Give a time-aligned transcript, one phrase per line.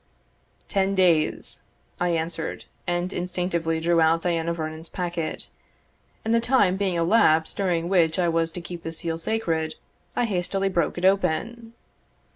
[0.67, 1.61] "Ten days,"
[1.99, 5.51] I answered, and instinctively drew out Diana Vernon's packet;
[6.25, 9.75] and the time being elapsed during which I was to keep the seal sacred,
[10.15, 11.73] I hastily broke it open.